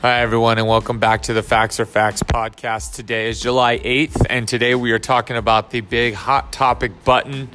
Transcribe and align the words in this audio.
Hi, 0.00 0.20
everyone, 0.20 0.58
and 0.58 0.68
welcome 0.68 1.00
back 1.00 1.22
to 1.22 1.32
the 1.32 1.42
Facts 1.42 1.80
or 1.80 1.84
Facts 1.84 2.22
podcast. 2.22 2.94
Today 2.94 3.28
is 3.30 3.40
July 3.40 3.78
8th, 3.80 4.26
and 4.30 4.46
today 4.46 4.76
we 4.76 4.92
are 4.92 5.00
talking 5.00 5.36
about 5.36 5.72
the 5.72 5.80
big 5.80 6.14
hot 6.14 6.52
topic 6.52 7.02
button, 7.02 7.48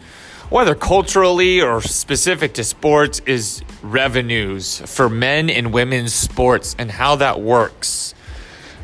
whether 0.49 0.75
culturally 0.75 1.61
or 1.61 1.79
specific 1.79 2.55
to 2.55 2.65
sports, 2.65 3.21
is 3.25 3.63
revenues 3.81 4.81
for 4.81 5.07
men 5.07 5.49
and 5.49 5.71
women's 5.71 6.13
sports 6.13 6.75
and 6.77 6.91
how 6.91 7.15
that 7.15 7.39
works. 7.39 8.13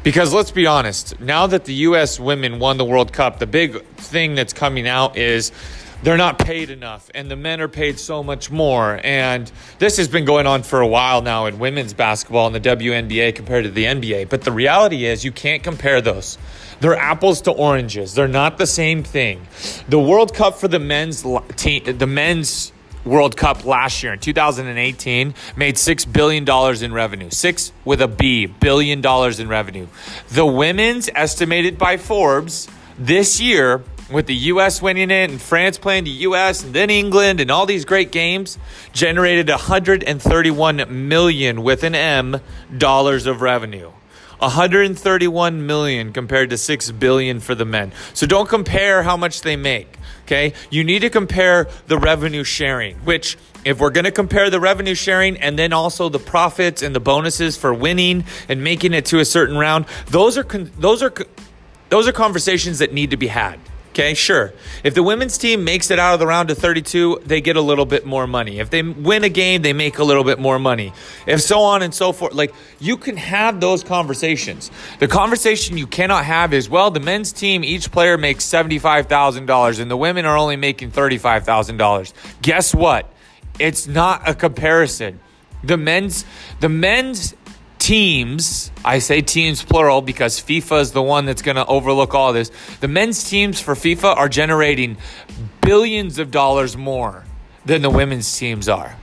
Because 0.04 0.34
let's 0.34 0.52
be 0.52 0.66
honest, 0.66 1.20
now 1.20 1.46
that 1.48 1.66
the 1.66 1.74
U.S. 1.74 2.18
women 2.18 2.60
won 2.60 2.78
the 2.78 2.86
World 2.86 3.12
Cup, 3.12 3.40
the 3.40 3.46
big 3.46 3.84
thing 3.98 4.36
that's 4.36 4.54
coming 4.54 4.88
out 4.88 5.18
is 5.18 5.52
they're 6.04 6.18
not 6.18 6.40
paid 6.40 6.70
enough 6.70 7.10
and 7.14 7.30
the 7.30 7.36
men 7.36 7.62
are 7.62 7.68
paid 7.68 8.00
so 8.00 8.24
much 8.24 8.50
more. 8.50 9.00
And 9.04 9.52
this 9.80 9.98
has 9.98 10.08
been 10.08 10.26
going 10.26 10.48
on 10.48 10.64
for 10.64 10.82
a 10.82 10.88
while 10.88 11.22
now 11.22 11.46
in 11.46 11.60
women's 11.60 11.94
basketball 11.94 12.48
in 12.48 12.54
the 12.54 12.62
WNBA 12.62 13.36
compared 13.36 13.66
to 13.66 13.72
the 13.72 13.86
NBA 13.86 14.30
but 14.30 14.42
the 14.42 14.52
reality 14.52 15.06
is 15.06 15.26
you 15.26 15.32
can't 15.32 15.64
compare 15.64 16.02
those. 16.02 16.38
They're 16.80 16.96
apples 16.96 17.42
to 17.42 17.52
oranges. 17.52 18.14
They're 18.16 18.28
not 18.28 18.58
the 18.58 18.68
same 18.68 19.04
thing. 19.04 19.46
The 19.90 20.00
World 20.00 20.34
Cup 20.34 20.56
for 20.56 20.68
the 20.68 20.80
men's 20.80 21.26
team 21.56 21.98
the 21.98 22.08
men's 22.08 22.72
World 23.06 23.38
Cup 23.38 23.66
last 23.66 24.04
year 24.04 24.14
in 24.14 24.20
2018 24.20 25.34
made 25.56 25.76
$6 25.76 26.14
billion 26.14 26.84
in 26.84 26.94
revenue. 26.94 27.30
Six 27.30 27.72
with 27.86 28.02
a 28.02 28.08
B, 28.08 28.46
billion 28.46 29.02
dollars 29.02 29.40
in 29.40 29.48
revenue. 29.48 29.88
The 30.30 30.46
women's 30.46 31.10
estimated 31.16 31.78
by 31.78 31.98
Forbes 31.98 32.68
this 32.98 33.40
year 33.40 33.84
with 34.12 34.26
the 34.26 34.36
U.S. 34.36 34.82
winning 34.82 35.12
it 35.12 35.30
and 35.30 35.42
France 35.42 35.78
playing 35.78 36.06
the 36.06 36.10
U.S. 36.12 36.64
and 36.64 36.74
then 36.74 36.90
England 36.90 37.40
and 37.40 37.52
all 37.52 37.66
these 37.66 37.86
great 37.86 38.12
games, 38.12 38.58
generated 38.92 39.50
131 39.50 41.08
million 41.08 41.64
with 41.64 41.84
an 41.84 41.96
M 41.96 42.42
dollars 42.78 43.26
of 43.26 43.42
revenue. 43.42 43.92
131 44.40 45.66
million 45.66 46.14
compared 46.14 46.50
to 46.50 46.58
6 46.58 46.92
billion 46.92 47.40
for 47.40 47.56
the 47.56 47.66
men. 47.66 47.92
So 48.14 48.26
don't 48.26 48.48
compare 48.48 49.04
how 49.04 49.18
much 49.18 49.42
they 49.42 49.58
make, 49.58 49.98
okay? 50.24 50.54
You 50.70 50.84
need 50.86 51.00
to 51.00 51.10
compare 51.10 51.68
the 51.88 51.98
revenue 51.98 52.46
sharing, 52.46 52.96
which 53.00 53.38
if 53.66 53.80
we're 53.80 53.90
going 53.90 54.06
to 54.06 54.12
compare 54.12 54.50
the 54.50 54.60
revenue 54.60 54.96
sharing 54.96 55.38
and 55.38 55.60
then 55.60 55.74
also 55.74 56.08
the 56.08 56.20
profits 56.20 56.82
and 56.82 56.96
the 56.96 57.02
bonuses 57.02 57.58
for 57.58 57.74
winning 57.74 58.24
and 58.48 58.64
making 58.64 58.94
it 58.94 59.06
to 59.08 59.20
a 59.20 59.26
certain 59.26 59.58
round, 59.58 59.86
those 60.08 60.38
are 60.38 60.44
those 60.44 61.04
are 61.04 61.14
those 61.90 62.08
are 62.08 62.14
conversations 62.14 62.80
that 62.80 62.94
need 62.94 63.12
to 63.12 63.18
be 63.18 63.28
had. 63.28 63.60
Okay, 64.00 64.14
sure. 64.14 64.54
If 64.82 64.94
the 64.94 65.04
women's 65.04 65.38
team 65.38 65.66
makes 65.66 65.92
it 65.92 66.00
out 66.00 66.14
of 66.14 66.22
the 66.22 66.28
round 66.28 66.50
of 66.50 66.58
32, 66.58 67.24
they 67.26 67.42
get 67.42 67.58
a 67.58 67.62
little 67.62 67.86
bit 67.86 68.06
more 68.06 68.28
money. 68.28 68.60
If 68.60 68.70
they 68.70 68.82
win 68.82 69.26
a 69.26 69.30
game, 69.30 69.62
they 69.62 69.74
make 69.74 69.98
a 69.98 70.06
little 70.06 70.24
bit 70.24 70.40
more 70.40 70.58
money. 70.58 70.94
If 71.28 71.42
so 71.42 71.60
on 71.60 71.82
and 71.82 71.94
so 71.94 72.14
forth. 72.14 72.34
Like, 72.34 72.54
you 72.80 72.96
can 72.96 73.18
have 73.18 73.60
those 73.60 73.84
conversations. 73.84 74.72
The 75.00 75.10
conversation 75.10 75.78
you 75.78 75.86
cannot 75.86 76.24
have 76.24 76.54
is, 76.54 76.70
well, 76.70 76.92
the 76.92 77.02
men's 77.02 77.34
team, 77.34 77.62
each 77.66 77.92
player 77.92 78.18
makes 78.18 78.46
$75,000 78.46 79.82
and 79.82 79.92
the 79.92 79.98
women 79.98 80.26
are 80.26 80.38
only 80.38 80.56
making 80.56 80.92
$35,000. 80.92 82.14
Guess 82.42 82.74
what? 82.74 83.12
It's 83.60 83.86
not 83.86 84.30
a 84.30 84.34
comparison. 84.34 85.20
The 85.62 85.76
men's 85.76 86.24
the 86.62 86.70
men's 86.70 87.36
teams, 87.90 88.70
I 88.86 89.00
say 89.00 89.20
teams 89.22 89.64
plural 89.64 90.04
because 90.04 90.40
FIFA 90.40 90.82
is 90.82 90.92
the 90.92 91.02
one 91.02 91.26
that's 91.26 91.42
going 91.42 91.56
to 91.56 91.66
overlook 91.66 92.14
all 92.14 92.34
this. 92.34 92.52
The 92.82 92.88
men's 92.88 93.28
teams 93.28 93.60
for 93.60 93.74
FIFA 93.74 94.16
are 94.16 94.30
generating 94.30 94.98
billions 95.62 96.20
of 96.20 96.30
dollars 96.30 96.78
more 96.78 97.26
than 97.66 97.82
the 97.82 97.90
women's 97.90 98.38
teams 98.38 98.70
are. 98.70 98.96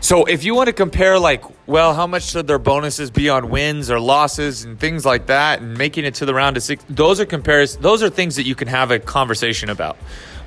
So 0.00 0.24
if 0.24 0.42
you 0.42 0.54
want 0.54 0.68
to 0.68 0.72
compare, 0.72 1.18
like, 1.18 1.44
well, 1.66 1.92
how 1.92 2.06
much 2.06 2.22
should 2.30 2.46
their 2.46 2.58
bonuses 2.58 3.10
be 3.10 3.28
on 3.28 3.50
wins 3.50 3.90
or 3.90 4.00
losses 4.00 4.64
and 4.64 4.80
things 4.80 5.04
like 5.04 5.26
that, 5.26 5.60
and 5.60 5.76
making 5.76 6.06
it 6.06 6.14
to 6.14 6.24
the 6.24 6.32
round 6.32 6.56
of 6.56 6.62
six, 6.62 6.82
those 6.88 7.20
are 7.20 7.26
compares. 7.26 7.76
Those 7.76 8.02
are 8.02 8.08
things 8.08 8.36
that 8.36 8.46
you 8.46 8.54
can 8.54 8.68
have 8.68 8.90
a 8.90 9.00
conversation 9.00 9.68
about. 9.68 9.98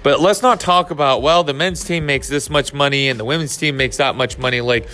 But 0.02 0.20
let's 0.20 0.42
not 0.42 0.60
talk 0.60 0.90
about 0.90 1.22
well, 1.22 1.44
the 1.44 1.54
men's 1.54 1.84
team 1.84 2.08
makes 2.08 2.28
this 2.28 2.50
much 2.50 2.74
money 2.74 3.08
and 3.08 3.20
the 3.20 3.26
women's 3.26 3.56
team 3.56 3.78
makes 3.78 3.98
that 3.98 4.16
much 4.16 4.40
money. 4.40 4.62
Like 4.62 4.90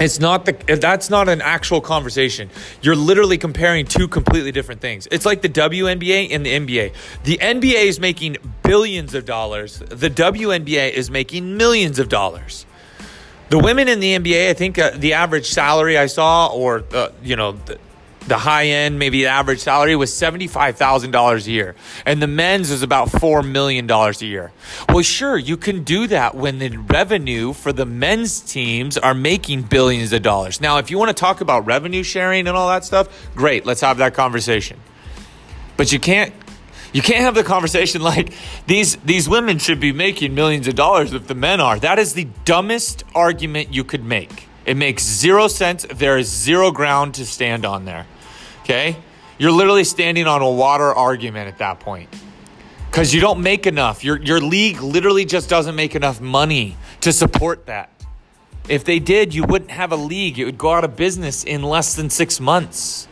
it's 0.00 0.20
not 0.20 0.44
the 0.44 0.52
that's 0.80 1.10
not 1.10 1.28
an 1.28 1.40
actual 1.42 1.80
conversation. 1.80 2.50
You're 2.82 2.96
literally 2.96 3.38
comparing 3.38 3.86
two 3.86 4.08
completely 4.08 4.52
different 4.52 4.80
things. 4.80 5.08
It's 5.10 5.26
like 5.26 5.42
the 5.42 5.48
WNBA 5.48 6.28
and 6.30 6.46
the 6.46 6.54
NBA. 6.54 6.92
The 7.24 7.38
NBA 7.38 7.84
is 7.86 7.98
making 7.98 8.36
billions 8.62 9.14
of 9.14 9.24
dollars. 9.24 9.78
The 9.78 10.10
WNBA 10.10 10.92
is 10.92 11.10
making 11.10 11.56
millions 11.56 11.98
of 11.98 12.08
dollars. 12.08 12.64
The 13.50 13.58
women 13.58 13.88
in 13.88 14.00
the 14.00 14.18
NBA, 14.18 14.50
I 14.50 14.52
think 14.52 14.78
uh, 14.78 14.90
the 14.94 15.14
average 15.14 15.46
salary 15.46 15.96
I 15.96 16.06
saw, 16.06 16.48
or 16.48 16.84
uh, 16.92 17.08
you 17.22 17.34
know, 17.34 17.52
the, 17.52 17.78
the 18.28 18.38
high 18.38 18.66
end, 18.66 18.98
maybe 18.98 19.22
the 19.22 19.28
average 19.28 19.60
salary 19.60 19.96
was 19.96 20.10
$75,000 20.10 21.46
a 21.46 21.50
year. 21.50 21.74
And 22.06 22.22
the 22.22 22.26
men's 22.26 22.70
is 22.70 22.82
about 22.82 23.08
$4 23.08 23.46
million 23.46 23.90
a 23.90 24.12
year. 24.20 24.52
Well, 24.88 25.02
sure, 25.02 25.36
you 25.36 25.56
can 25.56 25.84
do 25.84 26.06
that 26.08 26.34
when 26.34 26.58
the 26.58 26.76
revenue 26.76 27.52
for 27.52 27.72
the 27.72 27.86
men's 27.86 28.40
teams 28.40 28.96
are 28.98 29.14
making 29.14 29.62
billions 29.62 30.12
of 30.12 30.22
dollars. 30.22 30.60
Now, 30.60 30.78
if 30.78 30.90
you 30.90 30.98
want 30.98 31.08
to 31.08 31.20
talk 31.20 31.40
about 31.40 31.66
revenue 31.66 32.02
sharing 32.02 32.46
and 32.46 32.56
all 32.56 32.68
that 32.68 32.84
stuff, 32.84 33.30
great, 33.34 33.66
let's 33.66 33.80
have 33.80 33.98
that 33.98 34.14
conversation. 34.14 34.78
But 35.76 35.92
you 35.92 36.00
can't 36.00 36.34
you 36.92 37.02
can't 37.02 37.20
have 37.20 37.34
the 37.34 37.44
conversation 37.44 38.00
like 38.12 38.32
these 38.66 38.96
these 38.96 39.28
women 39.28 39.58
should 39.58 39.80
be 39.80 39.92
making 39.92 40.34
millions 40.34 40.66
of 40.68 40.74
dollars 40.74 41.12
if 41.12 41.26
the 41.26 41.34
men 41.34 41.60
are. 41.60 41.78
That 41.78 41.98
is 41.98 42.14
the 42.14 42.26
dumbest 42.44 43.04
argument 43.14 43.72
you 43.72 43.84
could 43.84 44.04
make. 44.04 44.48
It 44.66 44.76
makes 44.76 45.02
zero 45.02 45.48
sense. 45.48 45.86
There 45.88 46.18
is 46.18 46.28
zero 46.28 46.70
ground 46.70 47.14
to 47.14 47.24
stand 47.24 47.64
on 47.64 47.86
there. 47.86 48.06
Okay? 48.68 48.98
You're 49.38 49.52
literally 49.52 49.84
standing 49.84 50.26
on 50.26 50.42
a 50.42 50.50
water 50.50 50.92
argument 50.92 51.48
at 51.48 51.56
that 51.58 51.80
point. 51.80 52.10
Because 52.90 53.14
you 53.14 53.20
don't 53.22 53.42
make 53.42 53.66
enough. 53.66 54.04
Your, 54.04 54.20
your 54.20 54.40
league 54.40 54.82
literally 54.82 55.24
just 55.24 55.48
doesn't 55.48 55.74
make 55.74 55.94
enough 55.94 56.20
money 56.20 56.76
to 57.00 57.10
support 57.10 57.64
that. 57.66 57.90
If 58.68 58.84
they 58.84 58.98
did, 58.98 59.34
you 59.34 59.44
wouldn't 59.44 59.70
have 59.70 59.90
a 59.92 59.96
league. 59.96 60.38
It 60.38 60.44
would 60.44 60.58
go 60.58 60.72
out 60.72 60.84
of 60.84 60.96
business 60.96 61.44
in 61.44 61.62
less 61.62 61.94
than 61.94 62.10
six 62.10 62.40
months. 62.40 63.08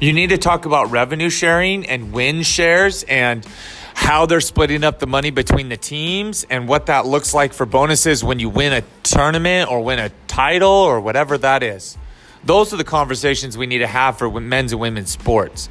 You 0.00 0.12
need 0.12 0.28
to 0.28 0.38
talk 0.38 0.66
about 0.66 0.90
revenue 0.90 1.30
sharing 1.30 1.86
and 1.86 2.12
win 2.12 2.42
shares 2.42 3.02
and 3.04 3.46
how 3.94 4.26
they're 4.26 4.42
splitting 4.42 4.84
up 4.84 4.98
the 4.98 5.06
money 5.06 5.30
between 5.30 5.70
the 5.70 5.78
teams 5.78 6.44
and 6.50 6.68
what 6.68 6.86
that 6.86 7.06
looks 7.06 7.32
like 7.32 7.54
for 7.54 7.64
bonuses 7.64 8.22
when 8.22 8.38
you 8.38 8.50
win 8.50 8.74
a 8.74 8.82
tournament 9.02 9.70
or 9.70 9.82
win 9.82 9.98
a 9.98 10.10
title 10.26 10.68
or 10.68 11.00
whatever 11.00 11.38
that 11.38 11.62
is. 11.62 11.96
Those 12.46 12.72
are 12.72 12.76
the 12.76 12.84
conversations 12.84 13.58
we 13.58 13.66
need 13.66 13.78
to 13.78 13.86
have 13.86 14.18
for 14.18 14.30
men's 14.40 14.72
and 14.72 14.80
women's 14.80 15.10
sports. 15.10 15.68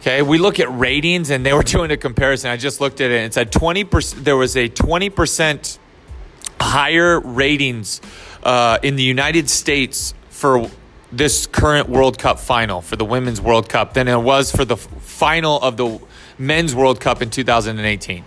Okay, 0.00 0.22
we 0.22 0.38
look 0.38 0.60
at 0.60 0.70
ratings 0.70 1.30
and 1.30 1.44
they 1.44 1.52
were 1.52 1.62
doing 1.76 1.90
a 1.90 1.96
comparison. 1.96 2.50
I 2.50 2.56
just 2.56 2.80
looked 2.80 3.00
at 3.00 3.10
it 3.10 3.16
and 3.16 3.26
it 3.26 3.34
said 3.34 3.52
20%, 3.52 4.24
there 4.24 4.36
was 4.36 4.56
a 4.56 4.68
20% 4.68 5.78
higher 6.60 7.20
ratings 7.20 8.00
uh, 8.42 8.78
in 8.82 8.96
the 8.96 9.02
United 9.02 9.50
States 9.50 10.14
for 10.30 10.70
this 11.12 11.46
current 11.46 11.88
World 11.88 12.18
Cup 12.18 12.38
final, 12.38 12.80
for 12.80 12.96
the 12.96 13.04
Women's 13.04 13.40
World 13.40 13.68
Cup, 13.68 13.94
than 13.94 14.08
it 14.08 14.16
was 14.16 14.50
for 14.50 14.64
the 14.64 14.76
final 14.76 15.60
of 15.60 15.76
the 15.76 16.00
Men's 16.38 16.74
World 16.74 17.00
Cup 17.00 17.22
in 17.22 17.30
2018. 17.30 18.24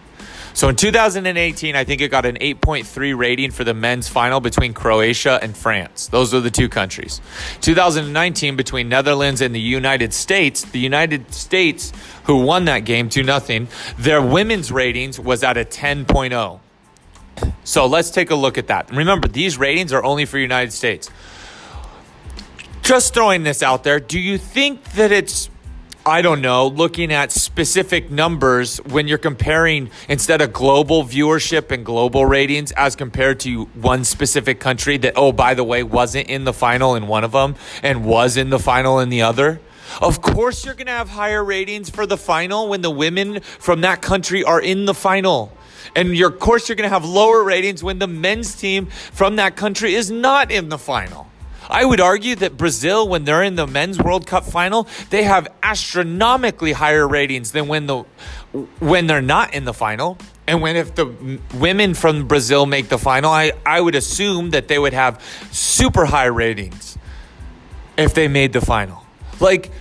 So 0.54 0.68
in 0.70 0.76
2018, 0.76 1.76
I 1.76 1.84
think 1.84 2.02
it 2.02 2.10
got 2.10 2.26
an 2.26 2.38
8.3 2.38 3.18
rating 3.18 3.52
for 3.52 3.64
the 3.64 3.74
men's 3.74 4.08
final 4.08 4.40
between 4.40 4.74
Croatia 4.74 5.40
and 5.42 5.56
France. 5.56 6.08
Those 6.08 6.34
are 6.34 6.40
the 6.40 6.52
two 6.52 6.70
countries. 6.70 7.22
2019 7.62 8.56
between 8.56 8.90
Netherlands 8.90 9.42
and 9.42 9.54
the 9.54 9.60
United 9.60 10.14
States. 10.14 10.64
The 10.64 10.80
United 10.80 11.34
States, 11.34 11.94
who 12.24 12.44
won 12.44 12.66
that 12.66 12.80
game 12.80 13.10
2 13.10 13.24
0, 13.24 13.68
their 13.98 14.22
women's 14.22 14.72
ratings 14.72 15.20
was 15.20 15.44
at 15.44 15.58
a 15.58 15.66
10.0. 15.66 16.60
So 17.64 17.86
let's 17.86 18.10
take 18.10 18.32
a 18.32 18.36
look 18.36 18.58
at 18.58 18.68
that. 18.68 18.92
Remember, 18.92 19.28
these 19.28 19.58
ratings 19.58 19.94
are 19.94 20.04
only 20.04 20.26
for 20.26 20.38
United 20.38 20.72
States. 20.72 21.10
Just 22.82 23.14
throwing 23.14 23.44
this 23.44 23.62
out 23.62 23.84
there, 23.84 24.00
do 24.00 24.20
you 24.20 24.38
think 24.38 24.84
that 24.94 25.12
it's 25.12 25.50
I 26.06 26.22
don't 26.22 26.42
know, 26.42 26.68
looking 26.68 27.12
at 27.12 27.30
specific 27.32 28.10
numbers 28.10 28.78
when 28.78 29.10
you're 29.10 29.18
comparing 29.18 29.92
instead 30.08 30.42
of 30.42 30.54
global 30.54 31.04
viewership 31.04 31.72
and 31.72 31.86
global 31.86 32.26
ratings 32.26 32.72
as 32.72 32.96
compared 32.96 33.42
to 33.42 33.66
one 33.66 34.06
specific 34.06 34.62
country 34.62 34.98
that, 34.98 35.14
oh, 35.18 35.34
by 35.34 35.54
the 35.54 35.64
way, 35.64 35.84
wasn't 35.84 36.30
in 36.30 36.46
the 36.46 36.54
final 36.54 36.96
in 36.96 37.08
one 37.08 37.26
of 37.26 37.34
them 37.34 37.56
and 37.84 38.06
was 38.06 38.38
in 38.38 38.50
the 38.50 38.60
final 38.60 39.00
in 39.00 39.10
the 39.10 39.22
other. 39.22 39.60
Of 40.02 40.22
course, 40.22 40.66
you're 40.66 40.74
going 40.74 40.88
to 40.88 40.94
have 40.94 41.10
higher 41.10 41.44
ratings 41.44 41.90
for 41.90 42.06
the 42.06 42.18
final 42.18 42.70
when 42.70 42.82
the 42.82 42.92
women 42.92 43.42
from 43.42 43.82
that 43.82 44.02
country 44.02 44.44
are 44.44 44.62
in 44.62 44.86
the 44.86 44.94
final. 44.94 45.52
And 45.96 46.20
of 46.22 46.40
course, 46.40 46.70
you're 46.70 46.76
going 46.78 46.90
to 46.90 46.94
have 46.94 47.06
lower 47.06 47.44
ratings 47.44 47.84
when 47.84 48.00
the 48.00 48.08
men's 48.08 48.56
team 48.56 48.86
from 48.86 49.36
that 49.36 49.58
country 49.58 49.96
is 49.96 50.10
not 50.10 50.50
in 50.50 50.70
the 50.70 50.78
final. 50.78 51.28
I 51.70 51.86
would 51.86 52.00
argue 52.02 52.36
that 52.38 52.58
Brazil, 52.58 53.08
when 53.08 53.26
they're 53.26 53.44
in 53.44 53.56
the 53.56 53.68
men's 53.68 54.00
World 54.00 54.26
Cup 54.26 54.44
final, 54.46 54.88
they 55.12 55.24
have 55.24 55.48
astronomically 55.62 56.72
higher 56.72 57.08
ratings 57.08 57.52
than 57.52 57.68
when 57.68 57.86
the 57.86 58.06
when 58.80 59.06
they're 59.08 59.22
not 59.22 59.54
in 59.54 59.66
the 59.66 59.74
final. 59.74 60.18
And 60.48 60.64
when 60.64 60.76
if 60.76 60.96
the 60.96 61.40
women 61.54 61.94
from 61.94 62.28
Brazil 62.28 62.66
make 62.66 62.90
the 62.90 62.98
final, 62.98 63.30
I, 63.32 63.52
I 63.66 63.80
would 63.80 63.94
assume 63.94 64.50
that 64.50 64.68
they 64.68 64.80
would 64.80 64.94
have 64.94 65.24
super 65.52 66.06
high 66.06 66.26
ratings. 66.26 66.98
if 67.98 68.14
they 68.14 68.28
made 68.28 68.54
the 68.54 68.62
final. 68.62 69.04
Like, 69.40 69.72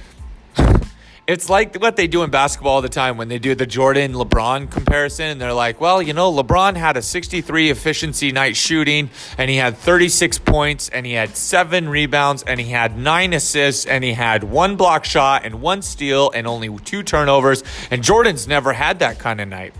it's 1.28 1.50
like 1.50 1.76
what 1.76 1.96
they 1.96 2.06
do 2.06 2.22
in 2.22 2.30
basketball 2.30 2.76
all 2.76 2.82
the 2.82 2.88
time 2.88 3.18
when 3.18 3.28
they 3.28 3.38
do 3.38 3.54
the 3.54 3.66
Jordan 3.66 4.14
LeBron 4.14 4.70
comparison. 4.70 5.26
And 5.26 5.38
they're 5.38 5.52
like, 5.52 5.78
well, 5.78 6.00
you 6.00 6.14
know, 6.14 6.32
LeBron 6.32 6.74
had 6.74 6.96
a 6.96 7.02
63 7.02 7.68
efficiency 7.68 8.32
night 8.32 8.56
shooting, 8.56 9.10
and 9.36 9.50
he 9.50 9.56
had 9.56 9.76
36 9.76 10.38
points, 10.38 10.88
and 10.88 11.04
he 11.04 11.12
had 11.12 11.36
seven 11.36 11.90
rebounds, 11.90 12.42
and 12.44 12.58
he 12.58 12.70
had 12.70 12.96
nine 12.96 13.34
assists, 13.34 13.84
and 13.84 14.02
he 14.02 14.14
had 14.14 14.42
one 14.42 14.76
block 14.76 15.04
shot, 15.04 15.44
and 15.44 15.60
one 15.60 15.82
steal, 15.82 16.30
and 16.34 16.46
only 16.46 16.74
two 16.78 17.02
turnovers. 17.02 17.62
And 17.90 18.02
Jordan's 18.02 18.48
never 18.48 18.72
had 18.72 19.00
that 19.00 19.18
kind 19.18 19.42
of 19.42 19.48
night. 19.48 19.74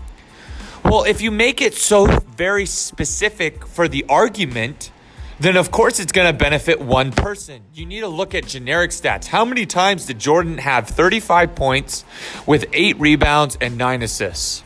Well, 0.85 1.03
if 1.03 1.19
you 1.19 1.31
make 1.31 1.61
it 1.61 1.73
so 1.73 2.05
very 2.05 2.67
specific 2.67 3.65
for 3.65 3.87
the 3.87 4.05
argument, 4.07 4.91
then 5.39 5.55
of 5.55 5.71
course 5.71 5.99
it's 5.99 6.11
going 6.11 6.31
to 6.31 6.37
benefit 6.37 6.81
one 6.81 7.11
person. 7.11 7.63
You 7.73 7.85
need 7.85 8.01
to 8.01 8.07
look 8.07 8.35
at 8.35 8.45
generic 8.45 8.91
stats. 8.91 9.27
How 9.27 9.45
many 9.45 9.65
times 9.65 10.05
did 10.05 10.19
Jordan 10.19 10.57
have 10.57 10.87
35 10.87 11.55
points 11.55 12.03
with 12.45 12.65
eight 12.73 12.99
rebounds 12.99 13.57
and 13.61 13.77
nine 13.77 14.01
assists? 14.01 14.63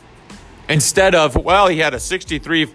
Instead 0.68 1.14
of, 1.14 1.36
well, 1.36 1.68
he 1.68 1.78
had 1.78 1.94
a 1.94 1.98
63% 1.98 2.72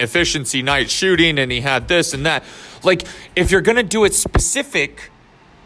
efficiency 0.00 0.62
night 0.62 0.90
shooting 0.90 1.38
and 1.38 1.50
he 1.50 1.60
had 1.60 1.88
this 1.88 2.14
and 2.14 2.26
that. 2.26 2.44
Like, 2.82 3.06
if 3.34 3.50
you're 3.50 3.62
going 3.62 3.76
to 3.76 3.82
do 3.82 4.04
it 4.04 4.14
specific, 4.14 5.10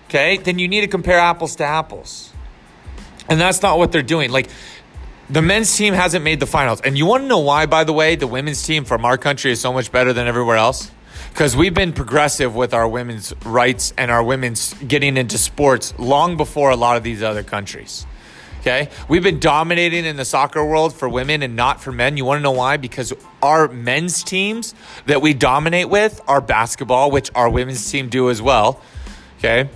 okay, 0.08 0.36
then 0.38 0.58
you 0.58 0.68
need 0.68 0.82
to 0.82 0.88
compare 0.88 1.18
apples 1.18 1.56
to 1.56 1.64
apples. 1.64 2.32
And 3.28 3.40
that's 3.40 3.60
not 3.60 3.76
what 3.76 3.92
they're 3.92 4.02
doing. 4.02 4.30
Like, 4.30 4.48
the 5.28 5.42
men's 5.42 5.76
team 5.76 5.92
hasn't 5.94 6.24
made 6.24 6.40
the 6.40 6.46
finals. 6.46 6.80
And 6.80 6.96
you 6.96 7.04
want 7.04 7.24
to 7.24 7.28
know 7.28 7.40
why, 7.40 7.66
by 7.66 7.84
the 7.84 7.92
way, 7.92 8.16
the 8.16 8.26
women's 8.26 8.62
team 8.62 8.84
from 8.84 9.04
our 9.04 9.18
country 9.18 9.50
is 9.50 9.60
so 9.60 9.72
much 9.72 9.92
better 9.92 10.12
than 10.12 10.26
everywhere 10.26 10.56
else? 10.56 10.90
Because 11.30 11.56
we've 11.56 11.74
been 11.74 11.92
progressive 11.92 12.54
with 12.54 12.74
our 12.74 12.88
women's 12.88 13.34
rights 13.44 13.92
and 13.96 14.10
our 14.10 14.22
women's 14.22 14.74
getting 14.74 15.16
into 15.16 15.38
sports 15.38 15.94
long 15.98 16.36
before 16.36 16.70
a 16.70 16.76
lot 16.76 16.96
of 16.96 17.02
these 17.02 17.22
other 17.22 17.42
countries. 17.42 18.06
Okay. 18.60 18.90
We've 19.08 19.22
been 19.22 19.38
dominating 19.38 20.04
in 20.04 20.16
the 20.16 20.24
soccer 20.24 20.64
world 20.64 20.92
for 20.92 21.08
women 21.08 21.42
and 21.42 21.54
not 21.54 21.80
for 21.80 21.92
men. 21.92 22.16
You 22.16 22.24
want 22.24 22.38
to 22.38 22.42
know 22.42 22.50
why? 22.50 22.76
Because 22.76 23.12
our 23.40 23.68
men's 23.68 24.24
teams 24.24 24.74
that 25.06 25.22
we 25.22 25.32
dominate 25.32 25.88
with 25.88 26.20
are 26.26 26.40
basketball, 26.40 27.10
which 27.10 27.30
our 27.34 27.48
women's 27.48 27.88
team 27.88 28.08
do 28.08 28.30
as 28.30 28.42
well. 28.42 28.80
Okay. 29.38 29.70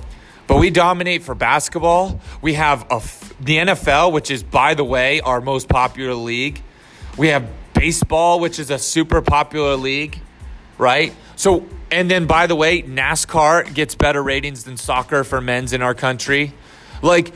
But 0.48 0.58
we 0.58 0.70
dominate 0.70 1.22
for 1.22 1.34
basketball. 1.34 2.20
We 2.42 2.54
have 2.54 2.82
a, 2.90 3.00
the 3.40 3.58
NFL, 3.58 4.12
which 4.12 4.30
is, 4.30 4.42
by 4.42 4.74
the 4.74 4.84
way, 4.84 5.20
our 5.20 5.40
most 5.40 5.68
popular 5.68 6.14
league. 6.14 6.60
We 7.16 7.28
have 7.28 7.48
baseball, 7.74 8.40
which 8.40 8.58
is 8.58 8.70
a 8.70 8.78
super 8.78 9.22
popular 9.22 9.76
league, 9.76 10.20
right? 10.82 11.14
So, 11.36 11.66
and 11.90 12.10
then 12.10 12.26
by 12.26 12.46
the 12.46 12.56
way, 12.56 12.82
NASCAR 12.82 13.72
gets 13.72 13.94
better 13.94 14.22
ratings 14.22 14.64
than 14.64 14.76
soccer 14.76 15.24
for 15.24 15.40
men's 15.40 15.72
in 15.72 15.80
our 15.80 15.94
country. 15.94 16.52
Like, 17.00 17.32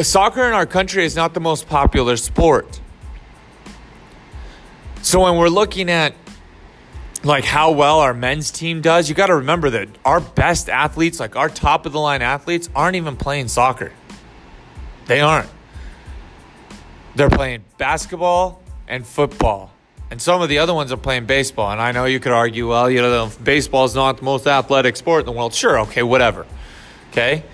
soccer 0.00 0.46
in 0.46 0.52
our 0.52 0.66
country 0.66 1.04
is 1.04 1.16
not 1.16 1.34
the 1.34 1.40
most 1.40 1.68
popular 1.68 2.16
sport. 2.16 2.80
So 5.02 5.22
when 5.22 5.36
we're 5.36 5.48
looking 5.48 5.90
at 5.90 6.14
like 7.22 7.44
how 7.44 7.72
well 7.72 8.00
our 8.00 8.14
men's 8.14 8.50
team 8.50 8.80
does, 8.80 9.08
you 9.08 9.14
got 9.14 9.26
to 9.26 9.36
remember 9.36 9.70
that 9.70 9.88
our 10.04 10.20
best 10.20 10.68
athletes, 10.68 11.20
like 11.20 11.36
our 11.36 11.48
top 11.48 11.86
of 11.86 11.92
the 11.92 12.00
line 12.00 12.22
athletes, 12.22 12.68
aren't 12.74 12.96
even 12.96 13.16
playing 13.16 13.48
soccer. 13.48 13.92
They 15.06 15.20
aren't. 15.20 15.48
They're 17.14 17.30
playing 17.30 17.64
basketball 17.78 18.62
and 18.88 19.06
football. 19.06 19.72
And 20.10 20.20
some 20.20 20.42
of 20.42 20.48
the 20.48 20.58
other 20.58 20.74
ones 20.74 20.90
are 20.90 20.96
playing 20.96 21.26
baseball. 21.26 21.70
And 21.70 21.80
I 21.80 21.92
know 21.92 22.04
you 22.04 22.18
could 22.18 22.32
argue, 22.32 22.68
well, 22.68 22.90
you 22.90 23.00
know, 23.00 23.30
baseball 23.42 23.84
is 23.84 23.94
not 23.94 24.18
the 24.18 24.24
most 24.24 24.46
athletic 24.46 24.96
sport 24.96 25.20
in 25.20 25.26
the 25.26 25.32
world. 25.32 25.54
Sure, 25.54 25.80
okay, 25.80 26.02
whatever. 26.02 26.46
Okay? 27.10 27.44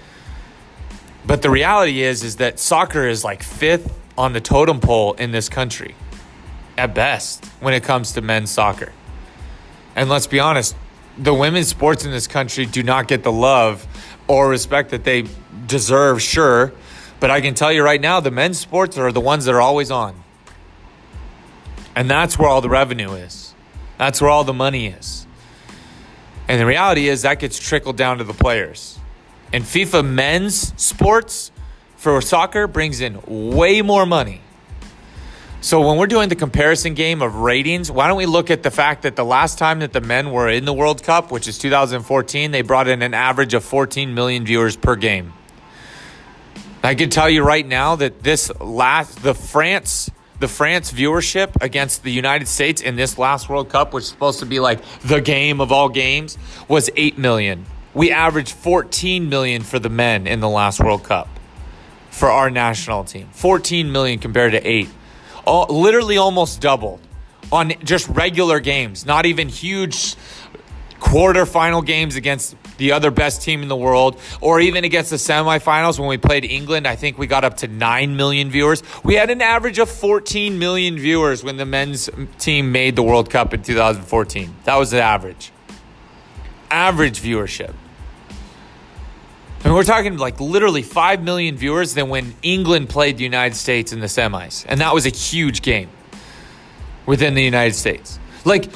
But 1.27 1.43
the 1.43 1.51
reality 1.51 2.03
is 2.03 2.23
is 2.23 2.37
that 2.37 2.59
soccer 2.59 3.07
is 3.07 3.25
like 3.25 3.43
fifth 3.43 3.99
on 4.17 4.33
the 4.33 4.41
totem 4.41 4.81
pole 4.81 5.13
in 5.15 5.33
this 5.33 5.49
country 5.49 5.95
at 6.79 6.95
best 6.95 7.45
when 7.61 7.75
it 7.75 7.83
comes 7.83 8.13
to 8.13 8.21
men's 8.21 8.51
soccer. 8.51 8.93
And 9.95 10.09
let's 10.09 10.27
be 10.27 10.41
honest, 10.41 10.77
the 11.19 11.35
women's 11.35 11.69
sports 11.69 12.05
in 12.05 12.11
this 12.11 12.27
country 12.27 12.67
do 12.67 12.83
not 12.83 13.09
get 13.09 13.23
the 13.23 13.33
love 13.33 13.87
or 14.29 14.49
respect 14.49 14.91
that 14.91 15.05
they 15.05 15.25
deserve, 15.67 16.23
sure. 16.23 16.73
But 17.19 17.31
I 17.31 17.41
can 17.41 17.55
tell 17.55 17.73
you 17.73 17.83
right 17.83 18.01
now, 18.01 18.21
the 18.21 18.31
men's 18.31 18.59
sports 18.59 18.99
are 18.99 19.11
the 19.11 19.21
ones 19.21 19.47
that 19.47 19.55
are 19.55 19.61
always 19.61 19.91
on. 19.91 20.23
And 21.97 22.11
that's 22.11 22.39
where 22.39 22.49
all 22.49 22.61
the 22.61 22.69
revenue 22.69 23.13
is. 23.13 23.55
That's 23.97 24.21
where 24.21 24.31
all 24.31 24.45
the 24.45 24.53
money 24.53 24.87
is. 24.87 25.27
And 26.47 26.61
the 26.61 26.67
reality 26.67 27.09
is 27.09 27.23
that 27.23 27.41
gets 27.41 27.59
trickled 27.59 27.97
down 27.97 28.19
to 28.19 28.25
the 28.25 28.35
players. 28.35 28.99
And 29.53 29.65
FIFA 29.65 30.07
men's 30.07 30.75
sports 30.81 31.51
for 31.97 32.21
soccer 32.21 32.67
brings 32.67 33.01
in 33.01 33.21
way 33.27 33.81
more 33.81 34.05
money. 34.05 34.43
So 35.63 35.89
when 35.89 35.97
we're 35.97 36.07
doing 36.07 36.29
the 36.29 36.37
comparison 36.37 36.95
game 36.95 37.23
of 37.23 37.37
ratings, 37.37 37.91
why 37.91 38.07
don't 38.07 38.19
we 38.19 38.27
look 38.27 38.51
at 38.51 38.63
the 38.63 38.71
fact 38.71 39.03
that 39.03 39.17
the 39.17 39.25
last 39.25 39.59
time 39.59 39.81
that 39.81 39.93
the 39.93 40.03
men 40.03 40.31
were 40.31 40.49
in 40.49 40.67
the 40.67 40.73
World 40.75 41.03
Cup, 41.03 41.33
which 41.33 41.49
is 41.49 41.59
2014, 41.59 42.51
they 42.51 42.63
brought 42.63 42.87
in 42.87 43.03
an 43.03 43.15
average 43.15 43.55
of 43.55 43.65
14 43.65 44.15
million 44.15 44.45
viewers 44.45 44.77
per 44.77 44.95
game. 44.95 45.33
I 46.85 46.95
can 46.95 47.11
tell 47.11 47.29
you 47.29 47.43
right 47.43 47.67
now 47.67 47.97
that 47.97 48.23
this 48.23 48.53
last 48.61 49.23
the 49.23 49.35
France 49.35 50.11
the 50.39 50.49
France 50.49 50.93
viewership 50.93 51.51
against 51.61 52.03
the 52.03 52.11
United 52.11 52.49
States 52.49 52.83
in 52.83 52.97
this 52.97 53.19
last 53.19 53.49
World 53.49 53.69
Cup, 53.69 53.93
which 53.93 54.03
is 54.03 54.09
supposed 54.09 54.41
to 54.41 54.47
be 54.47 54.61
like 54.61 54.81
the 55.01 55.21
game 55.21 55.61
of 55.61 55.73
all 55.73 55.89
games, 55.89 56.37
was 56.69 56.91
8 56.97 57.19
million. 57.19 57.67
We 57.95 58.11
averaged 58.11 58.53
14 58.53 59.29
million 59.29 59.63
for 59.63 59.79
the 59.79 59.89
men 59.89 60.27
in 60.27 60.41
the 60.41 60.49
last 60.49 60.81
World 60.81 61.05
Cup 61.05 61.29
for 62.11 62.31
our 62.31 62.51
national 62.51 63.05
team. 63.05 63.29
14 63.33 63.91
million 63.91 64.19
compared 64.19 64.53
to 64.53 64.67
8. 64.67 64.89
All, 65.47 65.67
literally 65.69 66.19
almost 66.19 66.61
doubled 66.61 67.01
on 67.53 67.73
just 67.85 68.09
regular 68.09 68.61
games, 68.61 69.07
not 69.07 69.25
even 69.27 69.49
huge 69.49 70.17
quarterfinal 70.99 71.85
games 71.85 72.17
against 72.17 72.57
the 72.79 72.93
other 72.93 73.11
best 73.11 73.43
team 73.43 73.63
in 73.63 73.69
the 73.69 73.77
world, 73.77 74.21
or 74.41 74.61
even 74.61 74.85
against 74.85 75.11
the 75.11 75.17
semifinals 75.17 75.99
when 75.99 76.09
we 76.09 76.19
played 76.19 76.45
England. 76.45 76.87
I 76.87 76.97
think 76.97 77.19
we 77.19 77.27
got 77.27 77.45
up 77.45 77.59
to 77.59 77.69
9 77.69 78.17
million 78.17 78.51
viewers. 78.51 78.83
We 79.03 79.15
had 79.15 79.31
an 79.31 79.43
average 79.43 79.79
of 79.79 79.89
14 79.91 80.59
million 80.59 80.97
viewers 80.99 81.43
when 81.43 81.57
the 81.57 81.67
men's 81.67 82.11
team 82.39 82.73
made 82.73 82.97
the 82.97 83.03
World 83.03 83.31
Cup 83.31 83.55
in 83.55 83.63
2014. 83.63 84.55
That 84.65 84.77
was 84.77 84.91
the 84.91 85.03
average. 85.03 85.53
Average 86.71 87.21
viewership. 87.21 87.75
I 89.67 89.69
mean, 89.69 89.75
we're 89.75 89.85
talking 89.85 90.17
like 90.17 90.39
literally 90.39 90.83
5 90.83 91.23
million 91.25 91.57
viewers 91.57 91.95
than 91.95 92.09
when 92.09 92.37
England 92.43 92.89
played 92.89 93.17
the 93.17 93.25
United 93.25 93.57
States 93.57 93.93
in 93.93 94.01
the 94.01 94.07
semis. 94.07 94.65
And 94.69 94.81
that 94.81 94.95
was 94.95 95.07
a 95.07 95.11
huge 95.11 95.63
game 95.63 95.89
within 97.05 97.35
the 97.35 97.43
United 97.43 97.75
States. 97.75 98.19
Like, 98.45 98.71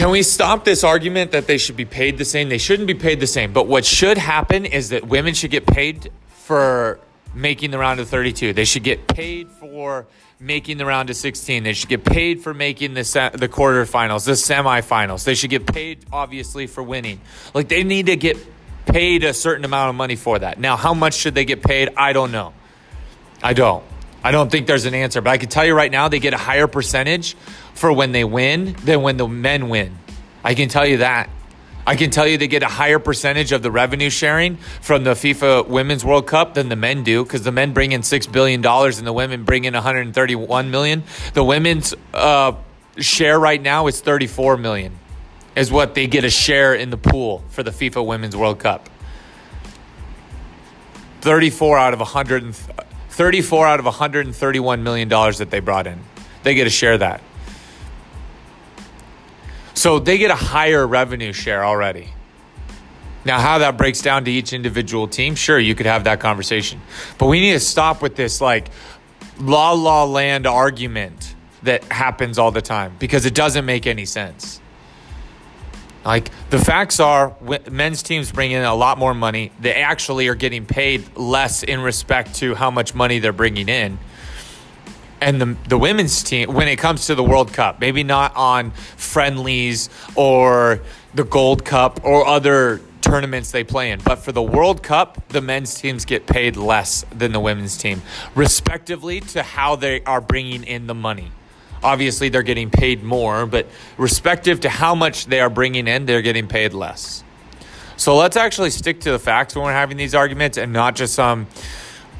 can 0.00 0.08
we 0.08 0.22
stop 0.22 0.64
this 0.64 0.82
argument 0.82 1.32
that 1.32 1.46
they 1.46 1.58
should 1.58 1.76
be 1.76 1.84
paid 1.84 2.16
the 2.16 2.24
same? 2.24 2.48
They 2.48 2.56
shouldn't 2.56 2.86
be 2.86 2.94
paid 2.94 3.20
the 3.20 3.26
same. 3.26 3.52
But 3.52 3.66
what 3.66 3.84
should 3.84 4.16
happen 4.16 4.64
is 4.64 4.88
that 4.88 5.06
women 5.06 5.34
should 5.34 5.50
get 5.50 5.66
paid 5.66 6.10
for 6.30 6.98
making 7.34 7.70
the 7.70 7.76
round 7.76 8.00
of 8.00 8.08
32. 8.08 8.54
They 8.54 8.64
should 8.64 8.82
get 8.82 9.06
paid 9.08 9.50
for 9.50 10.06
making 10.38 10.78
the 10.78 10.86
round 10.86 11.10
of 11.10 11.16
16. 11.16 11.64
They 11.64 11.74
should 11.74 11.90
get 11.90 12.02
paid 12.02 12.40
for 12.40 12.54
making 12.54 12.94
the 12.94 13.04
se- 13.04 13.32
the 13.34 13.46
quarterfinals, 13.46 14.24
the 14.24 14.32
semifinals. 14.32 15.24
They 15.24 15.34
should 15.34 15.50
get 15.50 15.66
paid 15.66 16.06
obviously 16.10 16.66
for 16.66 16.82
winning. 16.82 17.20
Like 17.52 17.68
they 17.68 17.84
need 17.84 18.06
to 18.06 18.16
get 18.16 18.38
paid 18.86 19.22
a 19.22 19.34
certain 19.34 19.66
amount 19.66 19.90
of 19.90 19.96
money 19.96 20.16
for 20.16 20.38
that. 20.38 20.58
Now, 20.58 20.78
how 20.78 20.94
much 20.94 21.12
should 21.12 21.34
they 21.34 21.44
get 21.44 21.62
paid? 21.62 21.90
I 21.94 22.14
don't 22.14 22.32
know. 22.32 22.54
I 23.42 23.52
don't. 23.52 23.84
I 24.22 24.32
don't 24.32 24.50
think 24.50 24.66
there's 24.66 24.84
an 24.84 24.94
answer, 24.94 25.20
but 25.20 25.30
I 25.30 25.38
can 25.38 25.48
tell 25.48 25.64
you 25.64 25.74
right 25.74 25.90
now 25.90 26.08
they 26.08 26.18
get 26.18 26.34
a 26.34 26.38
higher 26.38 26.66
percentage 26.66 27.34
for 27.74 27.92
when 27.92 28.12
they 28.12 28.24
win 28.24 28.76
than 28.84 29.02
when 29.02 29.16
the 29.16 29.26
men 29.26 29.68
win. 29.68 29.96
I 30.44 30.54
can 30.54 30.68
tell 30.68 30.86
you 30.86 30.98
that. 30.98 31.30
I 31.86 31.96
can 31.96 32.10
tell 32.10 32.26
you 32.26 32.36
they 32.36 32.46
get 32.46 32.62
a 32.62 32.68
higher 32.68 32.98
percentage 32.98 33.52
of 33.52 33.62
the 33.62 33.70
revenue 33.70 34.10
sharing 34.10 34.56
from 34.82 35.04
the 35.04 35.12
FIFA 35.12 35.66
Women's 35.66 36.04
World 36.04 36.26
Cup 36.26 36.54
than 36.54 36.68
the 36.68 36.76
men 36.76 37.02
do 37.02 37.24
because 37.24 37.42
the 37.42 37.52
men 37.52 37.72
bring 37.72 37.92
in 37.92 38.02
$6 38.02 38.30
billion 38.30 38.64
and 38.64 39.06
the 39.06 39.12
women 39.12 39.44
bring 39.44 39.64
in 39.64 39.74
131 39.74 40.70
million. 40.70 41.02
The 41.32 41.42
women's 41.42 41.94
uh, 42.12 42.52
share 42.98 43.40
right 43.40 43.60
now 43.60 43.86
is 43.86 44.00
34 44.00 44.58
million, 44.58 44.98
is 45.56 45.72
what 45.72 45.94
they 45.94 46.06
get 46.06 46.24
a 46.24 46.30
share 46.30 46.74
in 46.74 46.90
the 46.90 46.98
pool 46.98 47.42
for 47.48 47.62
the 47.62 47.70
FIFA 47.70 48.06
Women's 48.06 48.36
World 48.36 48.58
Cup. 48.58 48.88
34 51.22 51.78
out 51.78 51.92
of 51.92 52.00
100, 52.00 52.54
34 53.20 53.66
out 53.66 53.78
of 53.78 53.84
131 53.84 54.82
million 54.82 55.06
dollars 55.06 55.36
that 55.36 55.50
they 55.50 55.60
brought 55.60 55.86
in. 55.86 56.00
They 56.42 56.54
get 56.54 56.64
to 56.64 56.70
share 56.70 56.96
that. 56.96 57.20
So 59.74 59.98
they 59.98 60.16
get 60.16 60.30
a 60.30 60.34
higher 60.34 60.86
revenue 60.86 61.34
share 61.34 61.62
already. 61.62 62.08
Now, 63.26 63.38
how 63.38 63.58
that 63.58 63.76
breaks 63.76 64.00
down 64.00 64.24
to 64.24 64.30
each 64.30 64.54
individual 64.54 65.06
team, 65.06 65.34
sure, 65.34 65.58
you 65.58 65.74
could 65.74 65.84
have 65.84 66.04
that 66.04 66.18
conversation. 66.20 66.80
But 67.18 67.26
we 67.26 67.40
need 67.40 67.52
to 67.52 67.60
stop 67.60 68.00
with 68.00 68.16
this 68.16 68.40
like 68.40 68.70
la 69.38 69.72
la 69.72 70.04
land 70.04 70.46
argument 70.46 71.34
that 71.62 71.84
happens 71.92 72.38
all 72.38 72.52
the 72.52 72.62
time 72.62 72.96
because 72.98 73.26
it 73.26 73.34
doesn't 73.34 73.66
make 73.66 73.86
any 73.86 74.06
sense. 74.06 74.59
Like 76.04 76.30
the 76.48 76.58
facts 76.58 76.98
are, 76.98 77.34
men's 77.70 78.02
teams 78.02 78.32
bring 78.32 78.52
in 78.52 78.62
a 78.64 78.74
lot 78.74 78.98
more 78.98 79.12
money. 79.12 79.52
They 79.60 79.74
actually 79.74 80.28
are 80.28 80.34
getting 80.34 80.64
paid 80.64 81.16
less 81.16 81.62
in 81.62 81.80
respect 81.80 82.36
to 82.36 82.54
how 82.54 82.70
much 82.70 82.94
money 82.94 83.18
they're 83.18 83.32
bringing 83.32 83.68
in. 83.68 83.98
And 85.20 85.38
the 85.38 85.56
the 85.68 85.76
women's 85.76 86.22
team, 86.22 86.54
when 86.54 86.66
it 86.66 86.76
comes 86.76 87.08
to 87.08 87.14
the 87.14 87.22
World 87.22 87.52
Cup, 87.52 87.78
maybe 87.78 88.02
not 88.02 88.34
on 88.34 88.70
friendlies 88.70 89.90
or 90.14 90.80
the 91.12 91.24
Gold 91.24 91.66
Cup 91.66 92.02
or 92.04 92.26
other 92.26 92.80
tournaments 93.02 93.50
they 93.50 93.64
play 93.64 93.90
in, 93.90 94.00
but 94.00 94.16
for 94.16 94.32
the 94.32 94.42
World 94.42 94.82
Cup, 94.82 95.28
the 95.28 95.40
men's 95.40 95.74
teams 95.74 96.06
get 96.06 96.26
paid 96.26 96.56
less 96.56 97.04
than 97.14 97.32
the 97.32 97.40
women's 97.40 97.76
team, 97.76 98.02
respectively 98.34 99.20
to 99.20 99.42
how 99.42 99.76
they 99.76 100.02
are 100.04 100.20
bringing 100.20 100.64
in 100.64 100.86
the 100.86 100.94
money. 100.94 101.32
Obviously, 101.82 102.28
they're 102.28 102.42
getting 102.42 102.70
paid 102.70 103.02
more, 103.02 103.46
but 103.46 103.66
respective 103.96 104.60
to 104.60 104.68
how 104.68 104.94
much 104.94 105.26
they 105.26 105.40
are 105.40 105.50
bringing 105.50 105.88
in, 105.88 106.06
they're 106.06 106.22
getting 106.22 106.46
paid 106.46 106.74
less. 106.74 107.24
So 107.96 108.16
let's 108.16 108.36
actually 108.36 108.70
stick 108.70 109.00
to 109.00 109.12
the 109.12 109.18
facts 109.18 109.54
when 109.54 109.64
we're 109.64 109.72
having 109.72 109.98
these 109.98 110.14
arguments 110.14 110.56
and 110.56 110.72
not 110.72 110.96
just 110.96 111.14
some 111.14 111.46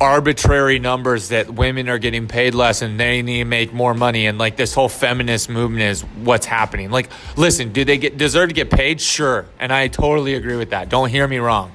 arbitrary 0.01 0.79
numbers 0.79 1.29
that 1.29 1.51
women 1.51 1.89
are 1.89 1.99
getting 1.99 2.27
paid 2.27 2.55
less 2.55 2.81
and 2.81 2.99
they 2.99 3.21
need 3.21 3.39
to 3.39 3.45
make 3.45 3.73
more 3.73 3.93
money 3.93 4.27
and 4.27 4.39
like 4.39 4.57
this 4.57 4.73
whole 4.73 4.89
feminist 4.89 5.51
movement 5.51 5.83
is 5.83 6.01
what's 6.25 6.47
happening. 6.47 6.91
Like 6.91 7.11
listen, 7.37 7.73
do 7.73 7.85
they 7.85 7.99
get 7.99 8.17
deserve 8.17 8.49
to 8.49 8.55
get 8.55 8.71
paid? 8.71 9.01
Sure. 9.01 9.45
And 9.59 9.73
I 9.73 9.89
totally 9.89 10.35
agree 10.35 10.57
with 10.57 10.71
that. 10.71 10.89
Don't 10.89 11.11
hear 11.11 11.29
me 11.29 11.37
wrong. 11.39 11.73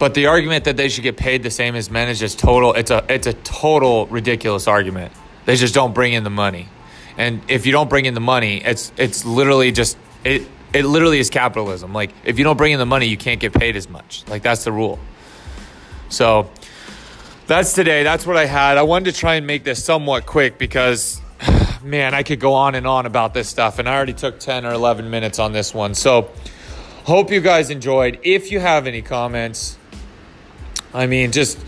But 0.00 0.14
the 0.14 0.26
argument 0.26 0.64
that 0.64 0.76
they 0.76 0.88
should 0.88 1.04
get 1.04 1.16
paid 1.16 1.44
the 1.44 1.50
same 1.50 1.76
as 1.76 1.88
men 1.88 2.08
is 2.08 2.18
just 2.18 2.40
total 2.40 2.74
it's 2.74 2.90
a 2.90 3.04
it's 3.08 3.28
a 3.28 3.32
total 3.32 4.06
ridiculous 4.06 4.66
argument. 4.66 5.12
They 5.44 5.56
just 5.56 5.74
don't 5.74 5.94
bring 5.94 6.12
in 6.12 6.24
the 6.24 6.30
money. 6.30 6.68
And 7.16 7.42
if 7.48 7.66
you 7.66 7.72
don't 7.72 7.90
bring 7.90 8.06
in 8.06 8.14
the 8.14 8.20
money, 8.20 8.62
it's 8.64 8.92
it's 8.96 9.24
literally 9.24 9.72
just 9.72 9.98
it 10.24 10.46
it 10.72 10.84
literally 10.84 11.18
is 11.18 11.30
capitalism. 11.30 11.92
Like 11.92 12.12
if 12.24 12.38
you 12.38 12.44
don't 12.44 12.56
bring 12.56 12.72
in 12.72 12.78
the 12.78 12.86
money, 12.86 13.06
you 13.06 13.16
can't 13.16 13.40
get 13.40 13.52
paid 13.52 13.76
as 13.76 13.88
much. 13.88 14.24
Like 14.28 14.42
that's 14.42 14.64
the 14.64 14.72
rule. 14.72 14.98
So 16.08 16.50
that's 17.46 17.74
today. 17.74 18.02
That's 18.02 18.26
what 18.26 18.36
I 18.36 18.46
had. 18.46 18.78
I 18.78 18.82
wanted 18.82 19.12
to 19.12 19.18
try 19.18 19.34
and 19.34 19.46
make 19.46 19.64
this 19.64 19.84
somewhat 19.84 20.26
quick 20.26 20.58
because 20.58 21.20
man, 21.82 22.14
I 22.14 22.22
could 22.22 22.40
go 22.40 22.54
on 22.54 22.74
and 22.74 22.86
on 22.86 23.06
about 23.06 23.34
this 23.34 23.48
stuff 23.48 23.78
and 23.78 23.88
I 23.88 23.94
already 23.94 24.14
took 24.14 24.38
10 24.38 24.64
or 24.64 24.72
11 24.72 25.10
minutes 25.10 25.38
on 25.38 25.52
this 25.52 25.74
one. 25.74 25.94
So 25.94 26.30
hope 27.04 27.30
you 27.30 27.40
guys 27.40 27.70
enjoyed. 27.70 28.20
If 28.22 28.52
you 28.52 28.60
have 28.60 28.86
any 28.86 29.02
comments, 29.02 29.76
I 30.94 31.06
mean, 31.06 31.32
just 31.32 31.58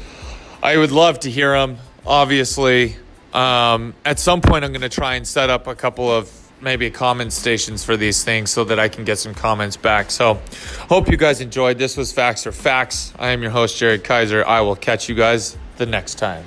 I 0.62 0.76
would 0.76 0.92
love 0.92 1.20
to 1.20 1.30
hear 1.30 1.52
them. 1.52 1.78
Obviously, 2.06 2.96
um, 3.34 3.94
at 4.04 4.18
some 4.18 4.40
point, 4.40 4.64
I'm 4.64 4.72
going 4.72 4.82
to 4.82 4.88
try 4.88 5.16
and 5.16 5.26
set 5.26 5.50
up 5.50 5.66
a 5.66 5.74
couple 5.74 6.10
of 6.10 6.30
maybe 6.60 6.90
comment 6.90 7.32
stations 7.32 7.84
for 7.84 7.96
these 7.96 8.24
things 8.24 8.50
so 8.50 8.64
that 8.64 8.78
I 8.78 8.88
can 8.88 9.04
get 9.04 9.18
some 9.18 9.34
comments 9.34 9.76
back. 9.76 10.10
So, 10.10 10.40
hope 10.88 11.10
you 11.10 11.16
guys 11.16 11.40
enjoyed. 11.40 11.78
This 11.78 11.96
was 11.96 12.12
Facts 12.12 12.46
or 12.46 12.52
Facts. 12.52 13.12
I 13.18 13.30
am 13.30 13.42
your 13.42 13.50
host, 13.50 13.76
Jared 13.76 14.04
Kaiser. 14.04 14.46
I 14.46 14.60
will 14.62 14.76
catch 14.76 15.08
you 15.08 15.14
guys 15.14 15.56
the 15.76 15.86
next 15.86 16.14
time. 16.14 16.44